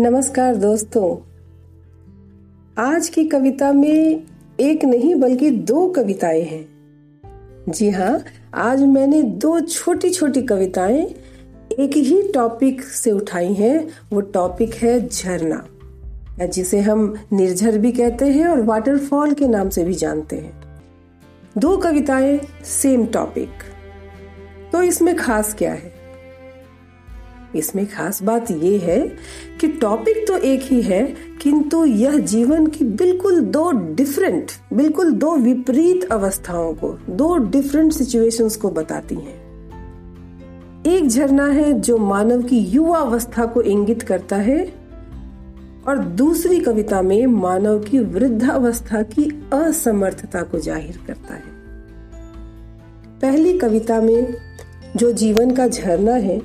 नमस्कार 0.00 0.56
दोस्तों। 0.56 1.16
आज 2.78 3.08
की 3.08 3.24
कविता 3.24 3.72
में 3.72 4.22
एक 4.60 4.84
नहीं 4.84 5.14
बल्कि 5.14 5.50
दो 5.50 5.88
कविताएँ 5.88 6.42
हैं। 6.42 6.68
जी 7.68 7.90
हाँ 7.90 8.22
आज 8.54 8.82
मैंने 8.82 9.22
दो 9.22 9.60
छोटी 9.60 10.10
छोटी 10.10 10.42
कविताएँ 10.42 11.06
एक 11.78 11.96
ही 11.96 12.22
टॉपिक 12.22 12.82
से 12.82 13.10
उठाई 13.10 13.52
हैं। 13.52 13.88
वो 14.12 14.20
टॉपिक 14.20 14.74
है 14.74 15.08
झरना 15.08 15.66
जिसे 16.46 16.80
हम 16.80 17.16
निर्झर 17.32 17.78
भी 17.78 17.92
कहते 17.92 18.24
हैं 18.24 18.46
और 18.46 18.62
वाटरफॉल 18.62 19.32
के 19.32 19.48
नाम 19.48 19.68
से 19.68 19.84
भी 19.84 19.94
जानते 19.94 20.36
हैं। 20.36 20.62
दो 21.58 21.76
कविताएँ, 21.76 22.40
सेम 22.64 23.06
टॉपिक। 23.06 23.50
तो 24.72 24.82
इसमें 24.82 25.16
खास 25.16 25.54
क्या 25.54 25.72
है? 25.72 25.89
इसमें 27.56 27.84
खास 27.86 28.22
बात 28.22 28.50
यह 28.50 28.84
है 28.84 29.00
कि 29.60 29.68
टॉपिक 29.70 30.26
तो 30.28 30.36
एक 30.38 30.62
ही 30.62 30.80
है, 30.82 31.02
किंतु 31.42 31.84
यह 31.84 32.18
जीवन 32.18 32.66
की 32.66 32.84
बिल्कुल 32.84 33.40
दो 33.40 33.70
डिफरेंट 33.94 34.50
बिल्कुल 34.72 35.12
दो 35.12 35.34
विपरीत 35.36 36.04
अवस्थाओं 36.12 36.72
को, 36.74 36.96
दो 37.10 37.36
डिफरेंट 37.36 37.92
सिचुएशंस 37.92 38.56
को 38.56 38.70
बताती 38.70 39.14
हैं। 39.14 39.38
एक 40.86 41.08
झरना 41.08 41.46
है 41.46 41.72
जो 41.72 41.96
मानव 41.98 42.42
की 42.42 42.58
युवा 42.58 42.98
अवस्था 42.98 43.46
को 43.46 43.62
इंगित 43.62 44.02
करता 44.02 44.36
है, 44.38 44.60
और 45.88 45.98
दूसरी 45.98 46.58
कविता 46.60 47.00
में 47.02 47.26
मानव 47.26 47.78
की 47.80 47.98
वृद्धावस्था 47.98 49.02
की 49.02 49.24
असमर्थता 49.52 50.42
को 50.42 50.58
ज़ाहिर 50.58 50.98
करता 51.06 51.34
है। 51.34 51.58
पहली 53.20 53.58
कविता 53.58 54.00
में 54.00 54.34
जो 54.96 55.10
जीवन 55.12 55.50
का 55.50 55.66
झरना 55.68 56.12
है 56.14 56.38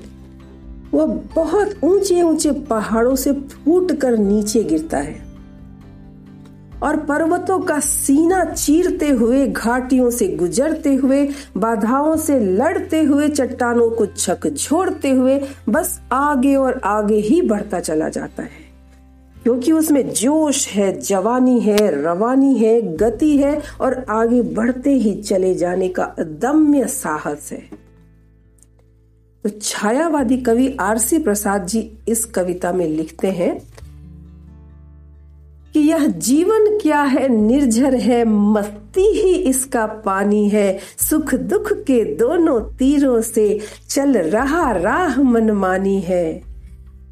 वह 0.96 1.06
बहुत 1.36 1.72
ऊँचे 1.84 2.22
ऊँचे 2.22 2.52
पहाड़ों 2.52 3.16
से 3.16 3.32
फूट 3.32 3.92
कर 3.92 4.18
नीचे 4.18 4.64
गिरता 4.64 4.98
है। 4.98 5.26
और 6.84 6.98
पर्वतों 6.98 7.60
का 7.60 7.80
सीना 7.80 8.46
चीरते 8.46 9.10
हुए, 9.10 9.48
घाटियों 9.48 10.10
से 10.10 10.28
गुजरते 10.28 10.96
हुए, 10.96 11.30
बाधाओं 11.58 12.16
से 12.16 12.40
लड़ते 12.40 13.04
हुए, 13.04 13.30
चट्टानों 13.30 13.90
को 13.90 14.06
झकझोड़ते 14.06 15.10
हुए, 15.10 15.42
बस 15.70 16.02
आगे 16.12 16.56
और 16.56 16.82
आगे 16.84 17.16
ही 17.16 17.42
बढ़ता 17.42 17.80
चला 17.80 18.10
जाता 18.10 18.44
है। 18.44 18.66
क्योंकि 19.44 19.72
उसमें 19.72 20.10
जोश 20.10 20.68
है, 20.68 21.02
जवानी 21.02 21.60
है, 21.60 22.04
रवानी 22.04 22.58
है, 22.58 22.96
गति 22.96 23.38
है 23.38 23.62
और 23.82 24.06
आगे 24.10 24.42
बढ़ते 24.42 24.92
ही 24.92 25.22
चले 25.22 25.56
जाने 25.56 25.88
का 25.88 26.04
अदम्य 26.04 26.88
साहस 26.88 27.50
है। 27.52 27.85
तो 29.46 29.50
छायावादी 29.62 30.38
कवि 30.38 30.78
आरसी 30.80 31.20
प्रसाद 31.20 31.66
जी 31.66 31.92
इस 32.08 32.26
कविता 32.26 32.72
में 32.74 32.88
लिखते 32.88 33.28
हैं 33.28 33.62
कि 35.74 35.80
यह 35.80 36.08
जीवन 36.08 36.78
क्या 36.78 37.02
है 37.02 37.28
निर्जर 37.30 37.96
है, 37.96 38.26
मस्ती 38.26 39.02
ही 39.02 39.34
इसका 39.34 39.86
पानी 39.86 40.50
है। 40.50 40.80
सुख 41.10 41.36
दुख 41.36 41.74
के 41.74 42.16
दोनों 42.16 42.60
तीरों 42.62 43.22
से 43.22 43.60
चल 43.90 44.18
रहा 44.18 44.72
राह 44.72 45.22
मनमानी 45.22 46.00
है। 46.00 46.42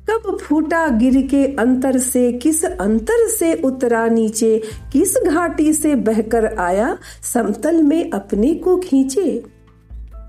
कब 0.09 0.37
फूटा 0.41 0.87
गिर 0.87 1.27
के 1.27 1.45
अंतर 1.55 1.97
से, 1.97 2.31
किस 2.33 2.65
अंतर 2.65 3.27
से 3.27 3.53
उतरा 3.53 4.07
नीचे, 4.07 4.61
किस 4.93 5.17
घाटी 5.17 5.73
से 5.73 5.95
बहकर 5.95 6.45
आया, 6.45 6.97
समतल 7.33 7.83
में 7.83 8.11
अपने 8.11 8.53
को 8.53 8.77
खींचे। 8.77 9.52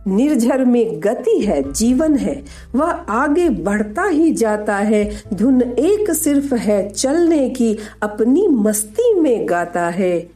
निर्झर 0.06 0.64
में 0.64 1.00
गति 1.00 1.40
है, 1.40 1.72
जीवन 1.72 2.16
है, 2.16 2.44
वह 2.74 2.90
आगे 2.92 3.48
बढ़ता 3.48 4.04
ही 4.04 4.32
जाता 4.32 4.76
है, 4.76 5.22
धुन 5.34 5.62
एक 5.62 6.10
सिर्फ़ 6.10 6.54
है, 6.54 6.88
चलने 6.90 7.50
की 7.50 7.78
अपनी 8.02 8.48
मस्ती 8.48 9.20
में 9.20 9.48
गाता 9.48 9.88
है। 9.88 10.30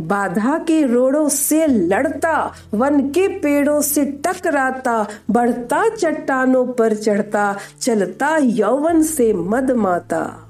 बाधा 0.00 0.58
के 0.58 0.86
रोड़ों 0.86 1.28
से 1.28 1.66
लड़ता, 1.66 2.52
वन 2.74 3.00
के 3.00 3.28
पेड़ों 3.28 3.80
से 3.80 4.04
टकराता, 4.04 5.06
बढ़ता 5.30 5.88
चट्टानों 5.88 6.66
पर 6.66 6.94
चढ़ता, 6.94 7.56
चलता 7.80 8.36
यौवन 8.36 9.02
से 9.02 9.32
मदमाता 9.32 10.43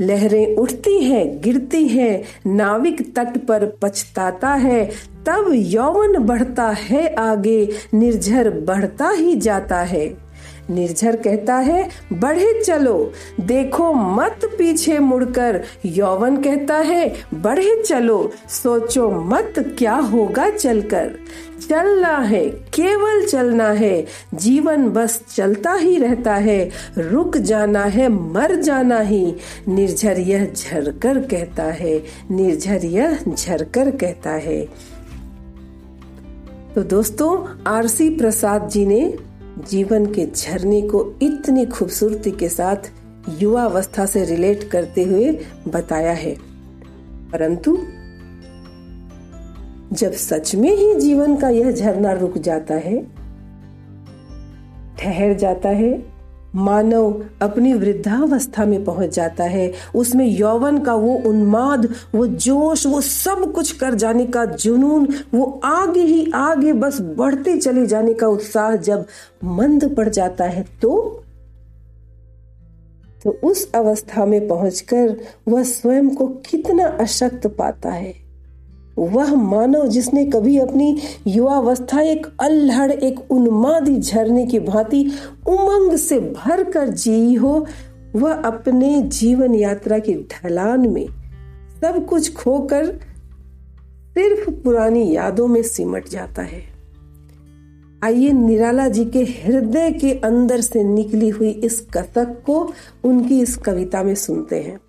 लहरें 0.00 0.56
उठती 0.56 1.04
हैं, 1.04 1.40
गिरती 1.40 1.88
हैं, 1.88 2.24
नाविक 2.54 3.14
तट 3.16 3.38
पर 3.38 3.78
पछताता 3.82 4.54
है। 4.54 4.90
तब 5.26 5.50
यौवन 5.52 6.18
बढ़ता 6.18 6.68
है 6.68 7.14
आगे, 7.14 7.68
निर्झर 7.94 8.50
बढ़ता 8.50 9.10
ही 9.10 9.36
जाता 9.36 9.80
है। 9.80 10.27
निर्झर 10.70 11.16
कहता 11.16 11.56
है, 11.56 11.88
बढ़े 12.12 12.62
चलो, 12.62 13.12
देखो 13.40 13.92
मत 13.92 14.40
पीछे 14.44 14.98
मुड़कर। 14.98 15.62
यौवन 15.84 16.36
कहता 16.36 16.76
है, 16.76 17.14
बढ़े 17.34 17.82
चलो, 17.82 18.32
सोचो 18.48 19.10
मत 19.10 19.54
क्या 19.78 19.94
होगा 19.94 20.50
चलकर। 20.50 21.14
चलना 21.68 22.18
है, 22.18 22.48
केवल 22.48 23.26
चलना 23.26 23.68
है, 23.68 24.06
जीवन 24.34 24.88
बस 24.88 25.22
चलता 25.36 25.72
ही 25.72 25.98
रहता 25.98 26.34
है, 26.34 26.70
रुक 26.98 27.36
जाना 27.36 27.84
है, 27.84 28.08
मर 28.08 28.54
जाना 28.54 29.00
ही। 29.00 29.34
निर्झर 29.68 30.18
यह 30.18 30.52
झरकर 30.56 31.18
कहता 31.18 31.64
है, 31.64 32.02
निर्झर 32.30 32.84
यह 32.84 33.18
झरकर 33.34 33.90
कहता 33.90 34.30
है। 34.30 34.68
तो 36.74 36.82
दोस्तों, 36.82 37.62
आरसी 37.66 38.10
प्रसाद 38.10 38.68
जी 38.68 38.86
ने 38.86 39.14
जीवन 39.58 40.06
के 40.06 40.26
झरने 40.26 40.82
को 40.82 41.14
इतनी 41.22 41.66
खूबसूरती 41.66 42.30
के 42.30 42.48
साथ 42.48 42.76
युवा 43.38 43.64
अवस्था 43.64 44.06
से 44.06 44.24
रिलेट 44.24 44.64
करते 44.64 45.04
हुए 45.04 45.38
बताया 45.68 46.12
है। 46.12 46.36
परंतु, 47.32 47.78
जब 49.92 50.12
सच 50.12 50.54
में 50.54 50.76
ही 50.76 50.94
जीवन 50.94 51.36
का 51.36 51.48
यह 51.48 51.72
झरना 51.72 52.12
रुक 52.12 52.38
जाता 52.38 52.74
है, 52.74 53.02
ठहर 54.98 55.32
जाता 55.32 55.68
है 55.68 56.17
मानव 56.54 57.24
अपनी 57.42 57.72
वृद्धावस्था 57.74 58.64
में 58.64 58.84
पहुँच 58.84 59.14
जाता 59.14 59.44
है। 59.44 59.72
उसमें 59.94 60.26
यौवन 60.26 60.78
का 60.78 60.94
वो 60.94 61.14
उन्माद, 61.26 61.88
वो 62.14 62.26
जोश, 62.26 62.86
वो 62.86 63.00
सब 63.00 63.52
कुछ 63.52 63.72
कर 63.72 63.94
जाने 63.94 64.26
का 64.26 64.44
जुनून, 64.44 65.08
वो 65.34 65.60
आगे 65.64 66.00
ही 66.00 66.30
आगे 66.34 66.72
बस 66.72 67.00
बढ़ते 67.00 67.56
चले 67.58 67.86
जाने 67.86 68.14
का 68.14 68.26
उत्साह 68.26 68.76
जब 68.76 69.06
मंद 69.44 69.94
पड़ 69.96 70.08
जाता 70.08 70.44
है 70.44 70.66
तो 70.82 71.24
तो 73.24 73.30
उस 73.44 73.72
अवस्था 73.74 74.24
में 74.24 74.48
पहुंचकर 74.48 75.16
वह 75.48 75.62
स्वयं 75.62 76.08
को 76.10 76.26
कितना 76.26 76.86
अशक्त 77.00 77.46
पाता 77.46 77.90
है। 77.90 78.27
वह 78.98 79.34
मानव 79.34 79.86
जिसने 79.86 80.24
कभी 80.24 80.58
अपनी 80.58 80.98
युवावस्था 81.26 82.00
एक 82.00 82.26
अल्हड़, 82.40 82.92
एक 82.92 83.30
उन्मादी 83.30 83.98
झरने 83.98 84.46
की 84.46 84.60
भांति 84.60 85.12
उमंग 85.48 85.96
से 85.96 86.20
भर 86.20 86.64
कर 86.64 86.88
जी 86.88 87.34
हो, 87.34 87.66
वह 88.16 88.32
अपने 88.32 89.02
जीवन 89.02 89.54
यात्रा 89.54 89.98
की 89.98 90.14
ढलान 90.14 90.88
में 90.88 91.06
सब 91.80 92.06
कुछ 92.08 92.34
खोकर 92.34 92.86
सिर्फ़ 94.14 94.50
पुरानी 94.50 95.16
यादों 95.16 95.46
में 95.46 95.62
सिमट 95.62 96.08
जाता 96.08 96.42
है। 96.42 96.62
आइए 98.04 98.32
निराला 98.32 98.88
जी 98.88 99.04
के 99.04 99.18
हृदय 99.18 99.90
के 99.90 100.12
अंदर 100.12 100.60
से 100.60 100.84
निकली 100.84 101.28
हुई 101.28 101.50
इस 101.50 101.86
कथक 101.94 102.42
को 102.46 102.72
उनकी 103.04 103.40
इस 103.40 103.56
कविता 103.56 104.02
में 104.02 104.14
सुनते 104.14 104.56
हैं। 104.56 104.80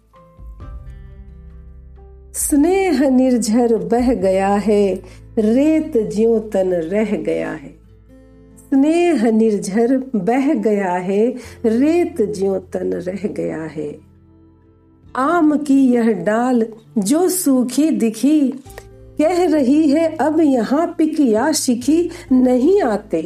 स्नेह 2.40 3.10
निर्झर 3.10 3.76
बह 3.76 4.14
गया 4.14 4.48
है, 4.48 4.94
रेत 5.40 5.94
ज्यो 5.98 6.40
तन 6.40 6.74
रह 6.74 7.16
गया 7.16 7.52
है। 7.52 7.70
स्नेह 8.58 9.32
निर्झर 9.32 10.10
बह 10.16 10.54
गया 10.54 10.92
है, 10.92 11.36
रेत 11.66 12.22
ज्यो 12.22 12.60
तन 12.60 12.94
रह 12.94 13.28
गया 13.28 13.64
है। 13.64 14.00
आम 15.16 15.58
की 15.58 15.88
यह 15.94 16.12
डाल 16.12 16.66
जो 16.98 17.30
सूखी 17.30 17.90
दिखी, 17.90 18.50
कह 19.22 19.46
रही 19.46 19.90
है, 19.90 20.16
अब 20.16 20.40
यहाँ 20.40 20.96
पिक 20.98 21.20
या 21.20 21.52
शिखी 21.52 22.10
नहीं 22.32 22.82
आते। 22.82 23.22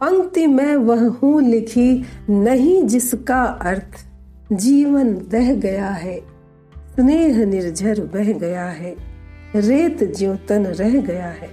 पंक्ति 0.00 0.46
में 0.46 0.76
वह 0.76 1.08
हूँ 1.08 1.42
लिखी, 1.42 2.04
नहीं 2.30 2.82
जिसका 2.82 3.42
अर्थ 3.42 4.06
जीवन 4.52 5.14
दह 5.14 5.54
गया 5.54 5.88
है। 5.88 6.37
स्नेह 7.00 7.46
निर्झर 7.46 8.00
बह 8.00 8.32
गया 8.32 8.64
है, 8.64 8.96
रेत 9.56 10.16
ज्योतन 10.18 10.66
रह 10.66 11.00
गया 11.00 11.26
है। 11.26 11.50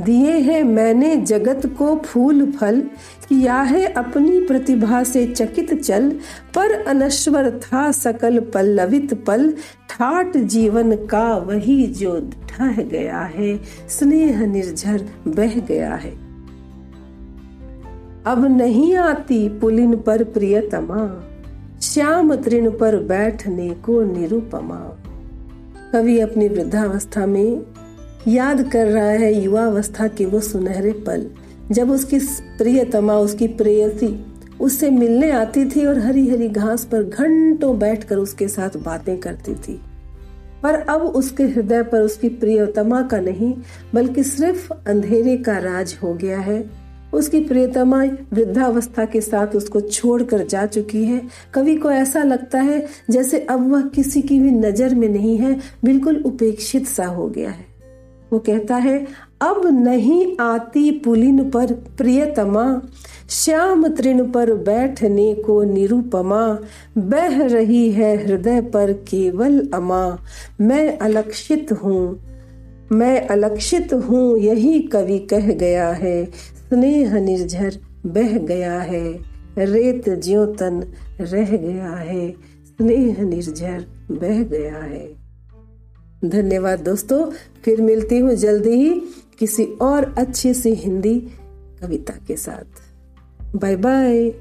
दिए 0.00 0.32
हैं 0.32 0.62
मैंने 0.62 1.16
जगत 1.16 1.66
को 1.66 1.96
फूल 1.96 2.52
फल, 2.52 2.80
किया 3.28 3.60
है 3.60 3.86
अपनी 3.86 4.40
प्रतिभा 4.40 5.02
से 5.02 5.26
चकित 5.26 5.82
चल, 5.82 6.10
पर 6.54 6.72
अनश्वर 6.72 7.50
था 7.50 7.92
सकल 7.92 8.38
पल्लवित 8.38 9.24
पल। 9.24 9.54
ठाट 9.90 10.36
जीवन 10.36 10.96
का 11.06 11.36
वही 11.36 11.86
जो 11.86 12.20
ढह 12.20 12.82
गया 12.82 13.20
है, 13.20 13.60
स्नेह 13.88 14.46
निर्झर 14.46 15.08
बह 15.28 15.60
गया 15.60 15.94
है। 15.94 16.12
अब 18.26 18.44
नहीं 18.56 18.96
आती 18.96 19.48
पुलिन 19.48 19.96
पर 19.96 20.24
प्रियतमा। 20.24 21.24
श्याम 21.94 22.34
तृण 22.34 22.70
पर 22.70 22.96
बैठने 22.96 23.70
को 23.70 24.02
निरुपमा। 24.02 24.98
कवि 25.92 26.20
अपनी 26.20 26.48
वृद्धावस्था 26.48 27.26
में 27.26 27.62
याद 28.28 28.70
कर 28.72 28.86
रहा 28.86 29.08
है 29.08 29.32
युवावस्था 29.44 30.08
के 30.08 30.26
वो 30.26 30.40
सुनहरे 30.40 30.92
पल, 30.92 31.26
जब 31.70 31.90
उसकी 31.90 32.18
प्रियतमा, 32.58 33.14
उसकी 33.14 33.48
प्रेयसी 33.48 34.26
उससे 34.60 34.90
मिलने 34.90 35.30
आती 35.30 35.64
थी 35.64 35.86
और 35.86 35.98
हरी 35.98 36.28
हरी 36.28 36.48
घास 36.48 36.84
पर 36.84 37.02
घंटों 37.02 37.78
बैठकर 37.78 38.16
उसके 38.16 38.48
साथ 38.48 38.70
बातें 38.76 39.18
करती 39.18 39.54
थी। 39.54 39.80
पर 40.62 40.74
अब 40.74 41.02
उसके 41.02 41.44
हृदय 41.44 41.82
पर 41.82 42.00
उसकी 42.00 42.28
प्रियतमा 42.28 43.02
का 43.02 43.20
नहीं, 43.20 43.54
बल्कि 43.94 44.24
सिर्फ़ 44.24 44.72
अंधेरे 44.88 45.36
का 45.36 45.58
राज 45.58 45.98
हो 46.02 46.14
गया 46.14 46.38
है। 46.38 46.87
उसकी 47.14 47.40
प्रियतमा 47.40 48.02
वृद्धावस्था 48.32 49.04
के 49.04 49.20
साथ 49.20 49.54
उसको 49.56 49.80
छोड़कर 49.80 50.46
जा 50.46 50.64
चुकी 50.66 51.04
है। 51.04 51.20
कवि 51.54 51.76
को 51.76 51.90
ऐसा 51.90 52.22
लगता 52.22 52.60
है 52.60 52.84
जैसे 53.10 53.40
अब 53.40 53.70
वह 53.72 53.88
किसी 53.88 54.22
की 54.22 54.40
भी 54.40 54.50
नज़र 54.50 54.94
में 54.94 55.08
नहीं 55.08 55.36
है, 55.38 55.54
बिल्कुल 55.84 56.22
उपेक्षित 56.26 56.86
सा 56.86 57.06
हो 57.06 57.28
गया 57.28 57.50
है। 57.50 57.66
वो 58.32 58.38
कहता 58.38 58.76
है, 58.76 58.98
अब 59.42 59.66
नहीं 59.74 60.36
आती 60.40 60.90
पुलिन 61.00 61.48
पर 61.50 61.72
प्रियतमा, 61.98 62.80
श्याम 63.30 63.86
तृण 63.88 64.24
पर 64.32 64.52
बैठने 64.54 65.34
को 65.36 65.62
निरुपमा, 65.62 66.42
बह 66.98 67.42
रही 67.44 67.90
है 67.90 68.14
हृदय 68.24 68.60
पर 68.74 68.92
केवल 69.08 69.58
अमा। 69.74 70.18
मैं 70.60 70.98
अलक्षित 70.98 71.72
हूँ, 71.72 72.18
मैं 72.92 73.26
अलक्षित 73.28 73.92
हूँ, 73.92 74.38
यही 74.38 74.78
कवि 74.82 75.18
कह 75.30 75.52
गया 75.54 75.88
है। 75.92 76.22
स्नेह 76.68 77.20
निर्झर 77.20 77.78
बह 78.06 78.38
गया 78.38 78.80
है, 78.80 79.20
रेत 79.58 80.08
ज्योतन 80.08 80.92
रह 81.20 81.56
गया 81.56 81.90
है, 81.90 82.30
स्नेह 82.66 83.22
निर्झर 83.22 83.86
बह 84.10 84.42
गया 84.42 84.76
है। 84.76 85.08
धन्यवाद 86.24 86.80
दोस्तों, 86.80 87.30
फिर 87.64 87.80
मिलती 87.82 88.18
हूँ 88.18 88.34
जल्दी 88.34 88.70
ही 88.70 89.00
किसी 89.38 89.64
और 89.64 90.14
अच्छी 90.18 90.54
सी 90.54 90.70
हिंदी 90.74 91.20
कविता 91.82 92.14
के 92.26 92.36
साथ। 92.36 92.82
Bye 93.56 93.76
bye. 93.76 94.32